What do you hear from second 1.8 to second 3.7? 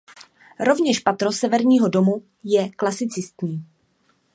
domu je klasicistní.